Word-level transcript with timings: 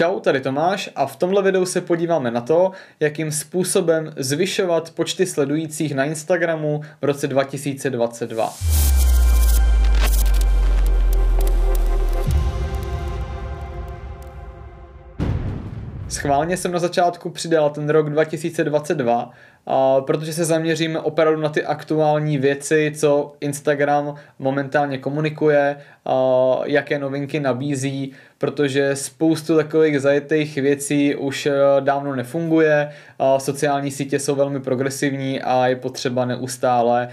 Čau, 0.00 0.20
tady 0.20 0.40
Tomáš 0.40 0.90
a 0.96 1.06
v 1.06 1.16
tomhle 1.16 1.42
videu 1.42 1.66
se 1.66 1.80
podíváme 1.80 2.30
na 2.30 2.40
to, 2.40 2.72
jakým 3.00 3.32
způsobem 3.32 4.12
zvyšovat 4.16 4.90
počty 4.90 5.26
sledujících 5.26 5.94
na 5.94 6.04
Instagramu 6.04 6.80
v 7.00 7.04
roce 7.04 7.26
2022. 7.26 8.54
Schválně 16.08 16.56
jsem 16.56 16.72
na 16.72 16.78
začátku 16.78 17.30
přidal 17.30 17.70
ten 17.70 17.90
rok 17.90 18.10
2022, 18.10 19.30
a 19.66 20.00
protože 20.00 20.32
se 20.32 20.44
zaměříme 20.44 21.00
opravdu 21.00 21.40
na 21.40 21.48
ty 21.48 21.64
aktuální 21.64 22.38
věci, 22.38 22.92
co 22.96 23.32
Instagram 23.40 24.14
momentálně 24.38 24.98
komunikuje, 24.98 25.76
a 26.06 26.58
jaké 26.64 26.98
novinky 26.98 27.40
nabízí, 27.40 28.12
protože 28.38 28.96
spoustu 28.96 29.56
takových 29.56 30.00
zajetých 30.00 30.56
věcí 30.56 31.14
už 31.14 31.46
e, 31.46 31.52
dávno 31.80 32.16
nefunguje, 32.16 32.90
sociální 33.38 33.90
sítě 33.90 34.18
jsou 34.18 34.34
velmi 34.34 34.60
progresivní 34.60 35.40
a 35.40 35.66
je 35.66 35.76
potřeba 35.76 36.24
neustále 36.24 37.08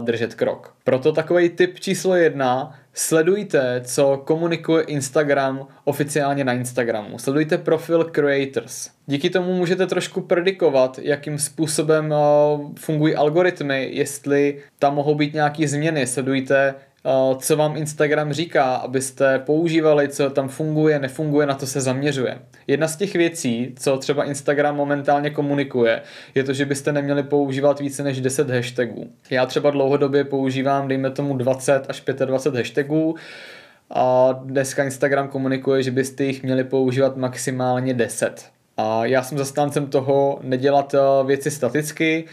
držet 0.00 0.34
krok. 0.34 0.74
Proto 0.84 1.12
takový 1.12 1.48
tip 1.48 1.80
číslo 1.80 2.16
jedna, 2.16 2.74
Sledujte, 2.94 3.80
co 3.84 4.22
komunikuje 4.24 4.84
Instagram 4.84 5.66
oficiálně 5.84 6.44
na 6.44 6.52
Instagramu. 6.52 7.18
Sledujte 7.18 7.58
profil 7.58 8.04
Creators. 8.04 8.90
Díky 9.12 9.30
tomu 9.30 9.54
můžete 9.54 9.86
trošku 9.86 10.20
predikovat, 10.20 10.98
jakým 11.02 11.38
způsobem 11.38 12.14
fungují 12.78 13.14
algoritmy, 13.14 13.88
jestli 13.92 14.58
tam 14.78 14.94
mohou 14.94 15.14
být 15.14 15.34
nějaké 15.34 15.68
změny. 15.68 16.06
Sledujte 16.06 16.74
co 17.38 17.56
vám 17.56 17.76
Instagram 17.76 18.32
říká, 18.32 18.74
abyste 18.74 19.38
používali, 19.38 20.08
co 20.08 20.30
tam 20.30 20.48
funguje, 20.48 20.98
nefunguje, 20.98 21.46
na 21.46 21.54
to 21.54 21.66
se 21.66 21.80
zaměřuje. 21.80 22.38
Jedna 22.66 22.88
z 22.88 22.96
těch 22.96 23.14
věcí, 23.14 23.74
co 23.78 23.96
třeba 23.96 24.24
Instagram 24.24 24.76
momentálně 24.76 25.30
komunikuje, 25.30 26.02
je 26.34 26.44
to, 26.44 26.52
že 26.52 26.66
byste 26.66 26.92
neměli 26.92 27.22
používat 27.22 27.80
více 27.80 28.02
než 28.02 28.20
10 28.20 28.50
hashtagů. 28.50 29.10
Já 29.30 29.46
třeba 29.46 29.70
dlouhodobě 29.70 30.24
používám, 30.24 30.88
dejme 30.88 31.10
tomu 31.10 31.36
20 31.36 31.86
až 31.88 32.02
25 32.26 32.58
hashtagů, 32.58 33.14
a 33.90 34.32
dneska 34.44 34.84
Instagram 34.84 35.28
komunikuje, 35.28 35.82
že 35.82 35.90
byste 35.90 36.24
jich 36.24 36.42
měli 36.42 36.64
používat 36.64 37.16
maximálně 37.16 37.94
10. 37.94 38.51
A 38.76 39.06
já 39.06 39.22
jsem 39.22 39.38
zastáncem 39.38 39.86
toho 39.86 40.38
nedělat 40.42 40.94
eh, 40.94 40.98
věci 41.26 41.50
staticky. 41.50 42.24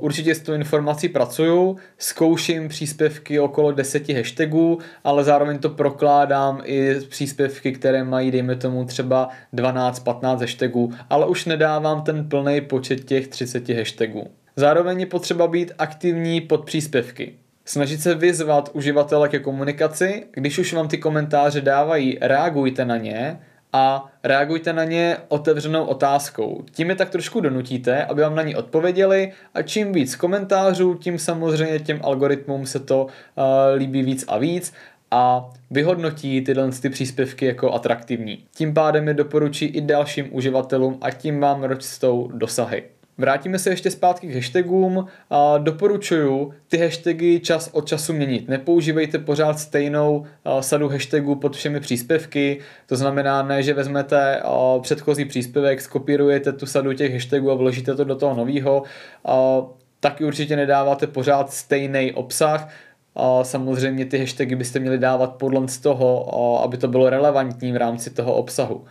Určitě 0.00 0.34
s 0.34 0.40
tou 0.40 0.52
informací 0.52 1.08
pracuju, 1.08 1.76
zkouším 1.98 2.68
příspěvky 2.68 3.40
okolo 3.40 3.72
10 3.72 4.08
hashtagů, 4.08 4.78
ale 5.04 5.24
zároveň 5.24 5.58
to 5.58 5.70
prokládám 5.70 6.60
i 6.64 6.94
příspěvky, 7.08 7.72
které 7.72 8.04
mají, 8.04 8.30
dejme 8.30 8.56
tomu, 8.56 8.84
třeba 8.84 9.28
12-15 9.54 10.40
hashtagů, 10.40 10.92
ale 11.10 11.26
už 11.26 11.44
nedávám 11.44 12.02
ten 12.02 12.28
plný 12.28 12.60
počet 12.60 13.04
těch 13.04 13.28
30 13.28 13.68
hashtagů. 13.68 14.30
Zároveň 14.56 15.00
je 15.00 15.06
potřeba 15.06 15.46
být 15.46 15.72
aktivní 15.78 16.40
pod 16.40 16.64
příspěvky. 16.64 17.34
Snažit 17.64 18.00
se 18.00 18.14
vyzvat 18.14 18.70
uživatele 18.72 19.28
ke 19.28 19.38
komunikaci, 19.38 20.26
když 20.32 20.58
už 20.58 20.72
vám 20.72 20.88
ty 20.88 20.98
komentáře 20.98 21.60
dávají, 21.60 22.18
reagujte 22.20 22.84
na 22.84 22.96
ně, 22.96 23.38
a 23.72 24.12
reagujte 24.22 24.72
na 24.72 24.84
ně 24.84 25.16
otevřenou 25.28 25.84
otázkou. 25.84 26.64
Tím 26.72 26.90
je 26.90 26.96
tak 26.96 27.10
trošku 27.10 27.40
donutíte, 27.40 28.04
aby 28.04 28.22
vám 28.22 28.34
na 28.34 28.42
ní 28.42 28.56
odpověděli 28.56 29.32
a 29.54 29.62
čím 29.62 29.92
víc 29.92 30.16
komentářů, 30.16 30.94
tím 30.94 31.18
samozřejmě 31.18 31.78
těm 31.78 32.00
algoritmům 32.02 32.66
se 32.66 32.80
to 32.80 33.04
uh, 33.04 33.10
líbí 33.76 34.02
víc 34.02 34.24
a 34.28 34.38
víc 34.38 34.72
a 35.10 35.50
vyhodnotí 35.70 36.40
tyhle 36.40 36.70
ty 36.70 36.90
příspěvky 36.90 37.46
jako 37.46 37.72
atraktivní. 37.72 38.44
Tím 38.54 38.74
pádem 38.74 39.08
je 39.08 39.14
doporučí 39.14 39.64
i 39.64 39.80
dalším 39.80 40.28
uživatelům 40.30 40.98
a 41.00 41.10
tím 41.10 41.40
vám 41.40 41.62
rostou 41.62 42.30
dosahy. 42.34 42.84
Vrátíme 43.22 43.58
se 43.58 43.70
ještě 43.70 43.90
zpátky 43.90 44.26
k 44.26 44.34
hashtagům. 44.34 45.06
A 45.30 45.58
doporučuju 45.58 46.54
ty 46.68 46.78
hashtagy 46.78 47.40
čas 47.40 47.70
od 47.72 47.88
času 47.88 48.12
měnit. 48.12 48.48
Nepoužívejte 48.48 49.18
pořád 49.18 49.58
stejnou 49.58 50.26
sadu 50.60 50.88
hashtagů 50.88 51.34
pod 51.34 51.56
všemi 51.56 51.80
příspěvky. 51.80 52.58
To 52.86 52.96
znamená 52.96 53.42
ne, 53.42 53.62
že 53.62 53.74
vezmete 53.74 54.42
předchozí 54.80 55.24
příspěvek, 55.24 55.80
skopírujete 55.80 56.52
tu 56.52 56.66
sadu 56.66 56.92
těch 56.92 57.12
hashtagů 57.12 57.50
a 57.50 57.54
vložíte 57.54 57.94
to 57.94 58.04
do 58.04 58.16
toho 58.16 58.34
nového. 58.34 58.82
Taky 60.00 60.24
určitě 60.24 60.56
nedáváte 60.56 61.06
pořád 61.06 61.52
stejný 61.52 62.12
obsah. 62.12 62.68
A 63.14 63.44
samozřejmě 63.44 64.04
ty 64.04 64.18
hashtagy 64.18 64.54
byste 64.54 64.78
měli 64.78 64.98
dávat 64.98 65.34
podle 65.34 65.68
z 65.68 65.78
toho, 65.78 66.62
aby 66.64 66.76
to 66.76 66.88
bylo 66.88 67.10
relevantní 67.10 67.72
v 67.72 67.76
rámci 67.76 68.10
toho 68.10 68.34
obsahu. 68.34 68.84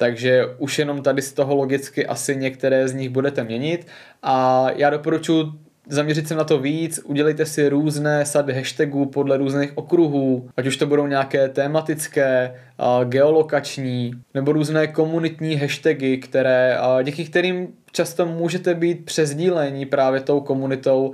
Takže 0.00 0.44
už 0.58 0.78
jenom 0.78 1.02
tady 1.02 1.22
z 1.22 1.32
toho 1.32 1.54
logicky 1.54 2.06
asi 2.06 2.36
některé 2.36 2.88
z 2.88 2.94
nich 2.94 3.08
budete 3.08 3.44
měnit. 3.44 3.86
A 4.22 4.66
já 4.76 4.90
doporučuji 4.90 5.46
zaměřit 5.88 6.28
se 6.28 6.34
na 6.34 6.44
to 6.44 6.58
víc, 6.58 7.00
udělejte 7.04 7.46
si 7.46 7.68
různé 7.68 8.26
sady 8.26 8.54
hashtagů 8.54 9.06
podle 9.06 9.36
různých 9.36 9.78
okruhů, 9.78 10.48
ať 10.56 10.66
už 10.66 10.76
to 10.76 10.86
budou 10.86 11.06
nějaké 11.06 11.48
tematické, 11.48 12.54
geolokační, 13.04 14.12
nebo 14.34 14.52
různé 14.52 14.86
komunitní 14.86 15.56
hashtagy, 15.56 16.18
které, 16.18 16.78
díky 17.02 17.24
kterým 17.24 17.68
často 17.92 18.26
můžete 18.26 18.74
být 18.74 19.04
přezdílení 19.04 19.86
právě 19.86 20.20
tou 20.20 20.40
komunitou, 20.40 21.12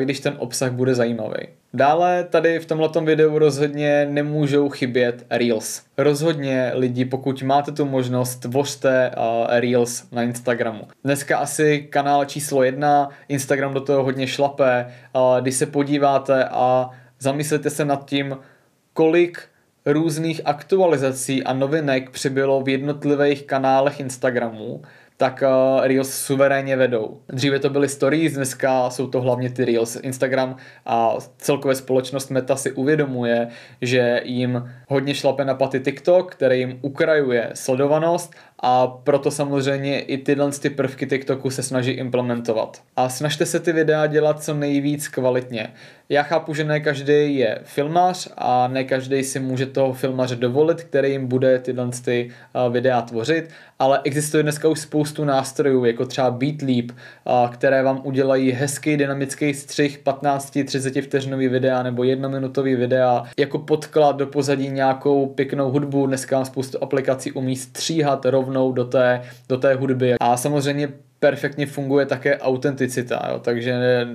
když 0.00 0.20
ten 0.20 0.34
obsah 0.38 0.72
bude 0.72 0.94
zajímavý. 0.94 1.38
Dále 1.74 2.24
tady 2.24 2.58
v 2.58 2.66
tomto 2.66 3.00
videu 3.00 3.38
rozhodně 3.38 4.06
nemůžou 4.10 4.68
chybět 4.68 5.26
Reels. 5.30 5.82
Rozhodně 5.98 6.70
lidi, 6.74 7.04
pokud 7.04 7.42
máte 7.42 7.72
tu 7.72 7.84
možnost, 7.84 8.36
tvořte 8.36 9.10
uh, 9.16 9.46
Reels 9.60 10.10
na 10.12 10.22
Instagramu. 10.22 10.88
Dneska 11.04 11.38
asi 11.38 11.86
kanál 11.90 12.24
číslo 12.24 12.62
jedna, 12.62 13.08
Instagram 13.28 13.74
do 13.74 13.80
toho 13.80 14.04
hodně 14.04 14.26
šlape. 14.26 14.86
Uh, 15.12 15.40
když 15.40 15.54
se 15.54 15.66
podíváte 15.66 16.44
a 16.44 16.90
zamyslete 17.20 17.70
se 17.70 17.84
nad 17.84 18.08
tím, 18.08 18.36
kolik 18.92 19.42
různých 19.86 20.40
aktualizací 20.44 21.44
a 21.44 21.52
novinek 21.52 22.10
přibylo 22.10 22.62
v 22.62 22.68
jednotlivých 22.68 23.46
kanálech 23.46 24.00
Instagramu, 24.00 24.82
tak 25.16 25.42
uh, 25.42 25.86
Reels 25.86 26.14
suverénně 26.14 26.76
vedou. 26.76 27.20
Dříve 27.28 27.58
to 27.58 27.70
byly 27.70 27.88
stories, 27.88 28.34
dneska 28.34 28.90
jsou 28.90 29.06
to 29.06 29.20
hlavně 29.20 29.50
ty 29.50 29.64
Reels. 29.64 29.96
Instagram 30.02 30.56
a 30.86 31.16
celkově 31.38 31.76
společnost 31.76 32.30
Meta 32.30 32.56
si 32.56 32.72
uvědomuje, 32.72 33.48
že 33.80 34.20
jim 34.24 34.70
hodně 34.88 35.14
šlape 35.14 35.44
na 35.44 35.54
paty 35.54 35.80
TikTok, 35.80 36.32
který 36.34 36.58
jim 36.58 36.78
ukrajuje 36.82 37.50
sledovanost 37.54 38.34
a 38.60 38.86
proto 38.86 39.30
samozřejmě 39.30 40.00
i 40.00 40.18
tyhle 40.18 40.50
ty 40.50 40.70
prvky 40.70 41.06
TikToku 41.06 41.50
se 41.50 41.62
snaží 41.62 41.90
implementovat. 41.90 42.82
A 42.96 43.08
snažte 43.08 43.46
se 43.46 43.60
ty 43.60 43.72
videa 43.72 44.06
dělat 44.06 44.42
co 44.42 44.54
nejvíc 44.54 45.08
kvalitně. 45.08 45.68
Já 46.08 46.22
chápu, 46.22 46.54
že 46.54 46.64
ne 46.64 46.80
každý 46.80 47.36
je 47.36 47.58
filmář 47.62 48.28
a 48.36 48.68
ne 48.68 48.84
každý 48.84 49.22
si 49.22 49.40
může 49.40 49.66
toho 49.66 49.92
filmaře 49.92 50.36
dovolit, 50.36 50.82
který 50.82 51.10
jim 51.10 51.26
bude 51.26 51.58
tyhle 51.58 51.88
ty 52.04 52.30
videa 52.70 53.02
tvořit, 53.02 53.50
ale 53.78 54.00
existuje 54.04 54.42
dneska 54.42 54.68
už 54.68 54.80
spoustu 54.80 55.24
nástrojů, 55.24 55.84
jako 55.84 56.06
třeba 56.06 56.30
BeatLeap, 56.30 56.84
které 57.52 57.82
vám 57.82 58.00
udělají 58.04 58.52
hezký 58.52 58.96
dynamický 58.96 59.54
střih 59.54 60.00
15-30 60.04 61.02
vteřinový 61.02 61.48
videa 61.48 61.82
nebo 61.82 62.04
jednominutový 62.04 62.74
videa, 62.74 63.24
jako 63.38 63.58
podklad 63.58 64.16
do 64.16 64.26
pozadí 64.26 64.68
nějakou 64.68 65.26
pěknou 65.26 65.70
hudbu. 65.70 66.06
Dneska 66.06 66.44
spoustu 66.44 66.78
aplikací 66.82 67.32
umí 67.32 67.56
stříhat 67.56 68.26
rovnou 68.26 68.43
do 68.72 68.84
té, 68.84 69.22
do 69.48 69.58
té 69.58 69.74
hudby. 69.74 70.14
A 70.20 70.36
samozřejmě 70.36 70.88
perfektně 71.24 71.66
funguje 71.66 72.06
také 72.06 72.38
autenticita, 72.38 73.40
takže 73.42 73.78
ne, 73.78 74.06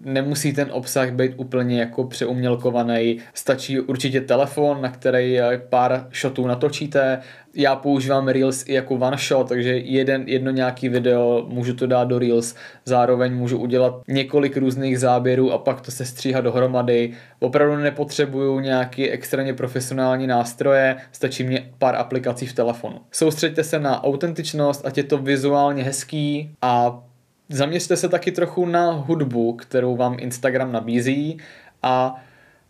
nemusí 0.00 0.52
ten 0.52 0.68
obsah 0.70 1.10
být 1.10 1.32
úplně 1.36 1.80
jako 1.80 2.04
přeumělkovaný. 2.04 3.18
Stačí 3.34 3.80
určitě 3.80 4.20
telefon, 4.20 4.82
na 4.82 4.90
který 4.90 5.38
pár 5.68 6.06
shotů 6.20 6.46
natočíte. 6.46 7.18
Já 7.58 7.76
používám 7.76 8.28
Reels 8.28 8.64
i 8.68 8.72
jako 8.72 8.94
one 8.94 9.16
shot, 9.16 9.48
takže 9.48 9.78
jeden, 9.78 10.24
jedno 10.26 10.50
nějaký 10.50 10.88
video 10.88 11.46
můžu 11.48 11.74
to 11.74 11.86
dát 11.86 12.04
do 12.04 12.18
Reels, 12.18 12.54
zároveň 12.84 13.34
můžu 13.34 13.58
udělat 13.58 14.02
několik 14.08 14.56
různých 14.56 14.98
záběrů 14.98 15.52
a 15.52 15.58
pak 15.58 15.80
to 15.80 15.90
se 15.90 16.04
stříhat 16.04 16.44
dohromady. 16.44 17.12
Opravdu 17.40 17.76
nepotřebuju 17.76 18.60
nějaký 18.60 19.10
extrémně 19.10 19.54
profesionální 19.54 20.26
nástroje, 20.26 20.96
stačí 21.12 21.44
mě 21.44 21.70
pár 21.78 21.96
aplikací 21.96 22.46
v 22.46 22.52
telefonu. 22.52 23.00
Soustřeďte 23.10 23.64
se 23.64 23.78
na 23.78 24.04
autentičnost, 24.04 24.86
ať 24.86 24.96
je 24.96 25.04
to 25.04 25.18
vizuálně 25.18 25.82
hezký 25.82 26.55
a 26.62 27.02
Zaměřte 27.48 27.96
se 27.96 28.08
taky 28.08 28.32
trochu 28.32 28.66
na 28.66 28.90
hudbu, 28.90 29.52
kterou 29.52 29.96
vám 29.96 30.16
Instagram 30.18 30.72
nabízí 30.72 31.38
a 31.82 32.14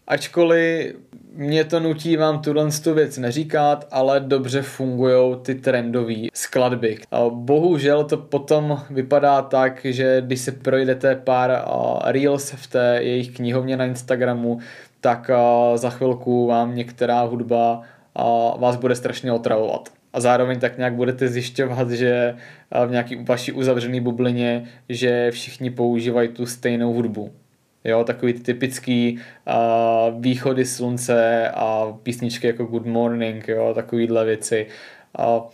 ačkoliv 0.07 0.97
mě 1.33 1.65
to 1.65 1.81
nutí 1.81 2.17
vám 2.17 2.43
tuhle 2.43 2.69
tu 2.85 2.95
věc 2.95 3.19
neříkat, 3.19 3.89
ale 3.91 4.21
dobře 4.21 4.63
fungují 4.63 5.37
ty 5.43 5.55
trendové 5.55 6.15
skladby. 6.35 6.99
Bohužel 7.31 8.05
to 8.05 8.17
potom 8.17 8.83
vypadá 8.91 9.43
tak, 9.43 9.81
že 9.85 10.23
když 10.27 10.41
se 10.41 10.53
projdete 10.53 11.15
pár 11.15 11.65
reels 12.05 12.51
v 12.51 12.67
té 12.67 12.99
jejich 13.03 13.37
knihovně 13.37 13.77
na 13.77 13.85
Instagramu, 13.85 14.59
tak 15.01 15.31
za 15.75 15.91
chvilku 15.91 16.47
vám 16.47 16.75
některá 16.75 17.23
hudba 17.23 17.83
vás 18.59 18.77
bude 18.77 18.95
strašně 18.95 19.33
otravovat. 19.33 19.96
A 20.17 20.21
zároveň 20.21 20.61
tak 20.61 20.79
nějak 20.79 20.95
budete 20.95 21.29
zjišťovat, 21.29 21.91
že 21.91 22.35
v 22.87 22.91
nějaký 22.91 23.17
vaší 23.17 23.53
uzavřený 23.53 24.01
bublině, 24.01 24.65
že 24.89 25.31
všichni 25.31 25.71
používají 25.71 26.29
tu 26.29 26.47
stejnou 26.47 26.93
hudbu. 26.93 27.33
Jo, 27.85 28.05
takový 28.05 28.33
ty 28.33 28.41
typický 28.41 29.19
uh, 29.19 30.23
východy 30.23 30.65
slunce 30.65 31.51
a 31.55 31.99
písničky 32.03 32.47
jako 32.47 32.65
Good 32.65 32.87
Morning, 32.87 33.49
jo, 33.49 33.73
takovýhle 33.75 34.25
věci. 34.25 34.67
Uh, 35.19 35.45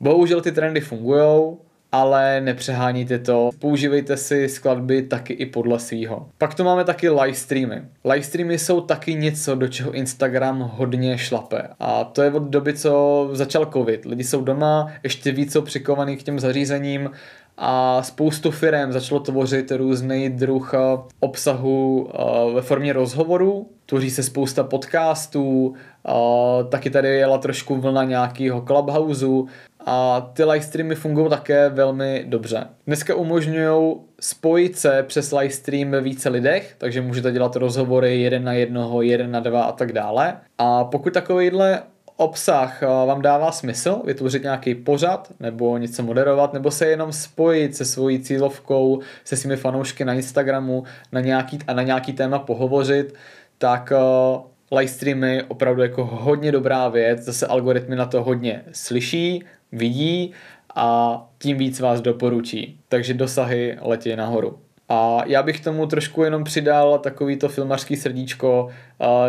bohužel 0.00 0.40
ty 0.40 0.52
trendy 0.52 0.80
fungují, 0.80 1.56
ale 2.00 2.40
nepřeháníte 2.40 3.18
to. 3.18 3.50
Používejte 3.58 4.16
si 4.16 4.48
skladby 4.48 5.02
taky 5.02 5.32
i 5.32 5.46
podle 5.46 5.78
svýho. 5.78 6.28
Pak 6.38 6.54
tu 6.54 6.64
máme 6.64 6.84
taky 6.84 7.08
live 7.08 7.34
streamy. 7.34 7.82
Live 8.04 8.22
streamy 8.22 8.58
jsou 8.58 8.80
taky 8.80 9.14
něco, 9.14 9.54
do 9.54 9.68
čeho 9.68 9.92
Instagram 9.92 10.70
hodně 10.74 11.18
šlape. 11.18 11.62
A 11.80 12.04
to 12.04 12.22
je 12.22 12.32
od 12.32 12.42
doby, 12.42 12.74
co 12.74 13.28
začal 13.32 13.66
covid. 13.66 14.04
Lidi 14.04 14.24
jsou 14.24 14.40
doma, 14.40 14.92
ještě 15.02 15.32
víc 15.32 15.52
jsou 15.52 15.62
přikovaný 15.62 16.16
k 16.16 16.22
těm 16.22 16.40
zařízením 16.40 17.10
a 17.58 18.02
spoustu 18.02 18.50
firm 18.50 18.92
začalo 18.92 19.20
tvořit 19.20 19.70
různý 19.70 20.30
druh 20.30 20.74
eh, 20.74 20.78
obsahu 21.20 22.08
eh, 22.14 22.54
ve 22.54 22.62
formě 22.62 22.92
rozhovorů, 22.92 23.70
tvoří 23.86 24.10
se 24.10 24.22
spousta 24.22 24.64
podcastů, 24.64 25.74
eh, 26.08 26.64
taky 26.68 26.90
tady 26.90 27.08
jela 27.08 27.38
trošku 27.38 27.76
vlna 27.76 28.04
nějakého 28.04 28.60
clubhouseu 28.60 29.46
a 29.86 30.20
ty 30.32 30.44
live 30.44 30.64
streamy 30.64 30.94
fungují 30.94 31.30
také 31.30 31.68
velmi 31.68 32.24
dobře. 32.28 32.66
Dneska 32.86 33.14
umožňují 33.14 33.96
spojit 34.20 34.78
se 34.78 35.02
přes 35.02 35.32
live 35.32 35.50
stream 35.50 35.90
ve 35.90 36.00
více 36.00 36.28
lidech, 36.28 36.74
takže 36.78 37.02
můžete 37.02 37.32
dělat 37.32 37.56
rozhovory 37.56 38.20
jeden 38.20 38.44
na 38.44 38.52
jednoho, 38.52 39.02
jeden 39.02 39.30
na 39.30 39.40
dva 39.40 39.64
a 39.64 39.72
tak 39.72 39.92
dále. 39.92 40.36
A 40.58 40.84
pokud 40.84 41.12
takovýhle 41.12 41.82
obsah 42.16 42.82
eh, 42.82 42.86
vám 42.86 43.22
dává 43.22 43.52
smysl, 43.52 44.02
vytvořit 44.04 44.42
nějaký 44.42 44.74
pořad, 44.74 45.32
nebo 45.40 45.78
něco 45.78 46.02
moderovat, 46.02 46.52
nebo 46.52 46.70
se 46.70 46.86
jenom 46.86 47.12
spojit 47.12 47.76
se 47.76 47.84
svojí 47.84 48.20
cílovkou, 48.20 49.00
se 49.24 49.36
svými 49.36 49.56
fanoušky 49.56 50.04
na 50.04 50.14
Instagramu 50.14 50.84
na 51.12 51.20
nějaký, 51.20 51.58
a 51.66 51.72
na 51.72 51.82
nějaký 51.82 52.12
téma 52.12 52.38
pohovořit, 52.38 53.14
tak 53.58 53.92
uh, 53.92 54.78
live 54.78 54.92
streamy 54.92 55.42
opravdu 55.48 55.82
jako 55.82 56.04
hodně 56.04 56.52
dobrá 56.52 56.88
věc, 56.88 57.20
zase 57.20 57.46
algoritmy 57.46 57.96
na 57.96 58.06
to 58.06 58.22
hodně 58.22 58.64
slyší, 58.72 59.44
vidí 59.72 60.32
a 60.74 61.20
tím 61.38 61.58
víc 61.58 61.80
vás 61.80 62.00
doporučí. 62.00 62.80
Takže 62.88 63.14
dosahy 63.14 63.78
letí 63.80 64.16
nahoru. 64.16 64.65
A 64.88 65.22
já 65.26 65.42
bych 65.42 65.60
tomu 65.60 65.86
trošku 65.86 66.22
jenom 66.22 66.44
přidal 66.44 66.98
takovýto 66.98 67.48
filmařský 67.48 67.96
srdíčko, 67.96 68.68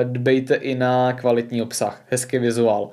dbejte 0.04 0.56
i 0.56 0.76
na 0.76 1.14
kvalitní 1.14 1.62
obsah, 1.62 2.02
hezký 2.10 2.38
vizuál. 2.38 2.90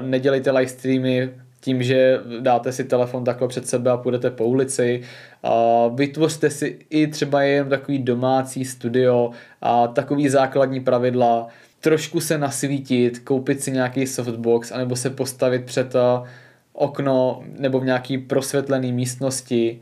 Nedělejte 0.00 0.50
live 0.50 0.68
streamy 0.68 1.30
tím, 1.60 1.82
že 1.82 2.20
dáte 2.40 2.72
si 2.72 2.84
telefon 2.84 3.24
takhle 3.24 3.48
před 3.48 3.68
sebe 3.68 3.90
a 3.90 3.96
půjdete 3.96 4.30
po 4.30 4.44
ulici. 4.44 5.02
Vytvořte 5.94 6.50
si 6.50 6.78
i 6.90 7.06
třeba 7.06 7.42
jen 7.42 7.68
takový 7.68 7.98
domácí 7.98 8.64
studio 8.64 9.30
a 9.60 9.86
takový 9.86 10.28
základní 10.28 10.80
pravidla, 10.80 11.46
trošku 11.80 12.20
se 12.20 12.38
nasvítit, 12.38 13.18
koupit 13.18 13.62
si 13.62 13.72
nějaký 13.72 14.06
softbox, 14.06 14.72
anebo 14.72 14.96
se 14.96 15.10
postavit 15.10 15.64
před 15.64 15.94
okno 16.72 17.42
nebo 17.58 17.80
v 17.80 17.84
nějaký 17.84 18.18
prosvětlený 18.18 18.92
místnosti, 18.92 19.80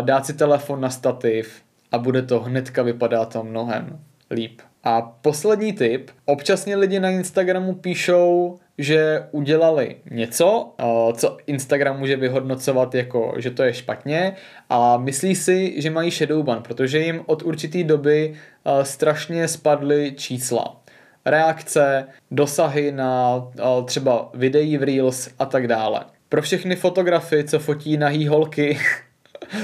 dát 0.00 0.26
si 0.26 0.34
telefon 0.34 0.80
na 0.80 0.90
stativ 0.90 1.62
a 1.92 1.98
bude 1.98 2.22
to 2.22 2.40
hnedka 2.40 2.82
vypadat 2.82 3.32
to 3.32 3.44
mnohem 3.44 3.98
líp. 4.30 4.60
A 4.84 5.02
poslední 5.02 5.72
tip, 5.72 6.10
občas 6.24 6.66
mě 6.66 6.76
lidi 6.76 7.00
na 7.00 7.10
Instagramu 7.10 7.74
píšou, 7.74 8.58
že 8.78 9.26
udělali 9.30 9.96
něco, 10.10 10.74
co 11.16 11.36
Instagram 11.46 11.98
může 11.98 12.16
vyhodnocovat 12.16 12.94
jako, 12.94 13.34
že 13.36 13.50
to 13.50 13.62
je 13.62 13.74
špatně 13.74 14.36
a 14.68 14.96
myslí 14.96 15.34
si, 15.34 15.82
že 15.82 15.90
mají 15.90 16.10
shadowban, 16.10 16.62
protože 16.62 16.98
jim 16.98 17.22
od 17.26 17.42
určité 17.42 17.84
doby 17.84 18.34
strašně 18.82 19.48
spadly 19.48 20.12
čísla 20.16 20.80
reakce, 21.24 22.06
dosahy 22.30 22.92
na 22.92 23.42
třeba 23.84 24.30
videí 24.34 24.78
v 24.78 24.82
Reels 24.82 25.28
a 25.38 25.46
tak 25.46 25.66
dále. 25.66 26.04
Pro 26.28 26.42
všechny 26.42 26.76
fotografy, 26.76 27.44
co 27.44 27.58
fotí 27.58 27.96
nahý 27.96 28.28
holky, 28.28 28.78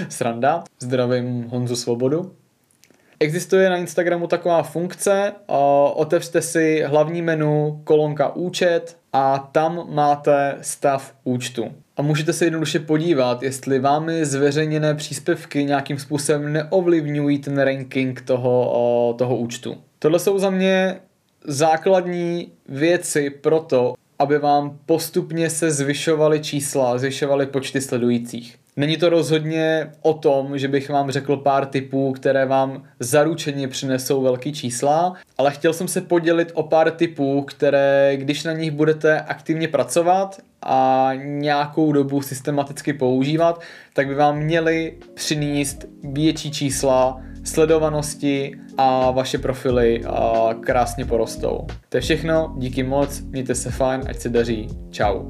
sranda, 0.09 0.65
zdravím 0.81 1.45
Honzu 1.49 1.77
Svobodu. 1.77 2.33
Existuje 3.21 3.71
na 3.71 3.77
Instagramu 3.77 4.27
taková 4.27 4.63
funkce, 4.63 5.33
otevřte 5.95 6.43
si 6.43 6.83
hlavní 6.87 7.23
menu, 7.23 7.81
kolonka 7.85 8.37
účet 8.37 8.97
a 9.13 9.39
tam 9.53 9.87
máte 9.95 10.57
stav 10.61 11.15
účtu. 11.25 11.73
A 11.97 12.03
můžete 12.03 12.33
se 12.33 12.45
jednoduše 12.45 12.79
podívat, 12.79 13.43
jestli 13.43 13.79
vámi 13.79 14.25
zveřejněné 14.25 14.95
příspěvky 14.95 15.65
nějakým 15.65 15.99
způsobem 15.99 16.53
neovlivňují 16.53 17.39
ten 17.39 17.59
ranking 17.59 18.21
toho, 18.21 19.15
toho 19.19 19.37
účtu. 19.37 19.77
Tohle 19.99 20.19
jsou 20.19 20.39
za 20.39 20.51
mě 20.51 20.97
základní 21.45 22.53
věci 22.69 23.31
pro 23.31 23.61
to, 23.61 23.95
aby 24.19 24.39
vám 24.39 24.79
postupně 24.87 25.51
se 25.51 25.71
zvyšovaly 25.71 26.41
čísla, 26.41 26.99
zvyšovaly 26.99 27.47
počty 27.47 27.81
sledujících. 27.81 28.59
Není 28.79 28.97
to 28.97 29.09
rozhodně 29.09 29.91
o 30.03 30.15
tom, 30.15 30.59
že 30.59 30.69
bych 30.69 30.91
vám 30.91 31.11
řekl 31.11 31.37
pár 31.37 31.67
typů, 31.67 32.13
které 32.13 32.47
vám 32.47 32.83
zaručeně 33.01 33.69
přinesou 33.69 34.23
velký 34.23 34.53
čísla, 34.53 35.15
ale 35.39 35.51
chtěl 35.51 35.73
jsem 35.73 35.89
se 35.89 36.01
podělit 36.01 36.51
o 36.55 36.63
pár 36.63 36.91
typů, 36.91 37.43
které, 37.43 38.13
když 38.17 38.45
na 38.45 38.53
nich 38.53 38.71
budete 38.71 39.21
aktivně 39.21 39.69
pracovat 39.69 40.41
a 40.63 41.11
nějakou 41.25 41.93
dobu 41.93 42.23
systematicky 42.23 42.93
používat, 42.93 43.61
tak 43.95 44.07
by 44.07 44.15
vám 44.15 44.39
měly 44.39 44.95
přinést 45.15 45.85
větší 46.03 46.51
čísla, 46.51 47.21
sledovanosti 47.45 48.59
a 48.79 49.11
vaše 49.11 49.39
profily 49.39 50.05
a 50.05 50.51
krásně 50.61 51.05
porostou. 51.05 51.67
To 51.89 51.97
je 51.97 52.01
všechno, 52.01 52.55
díky 52.59 52.83
moc, 52.83 53.21
mějte 53.21 53.55
se 53.55 53.71
fajn, 53.71 54.01
ať 54.09 54.17
se 54.17 54.29
daří, 54.29 54.69
čau. 54.91 55.25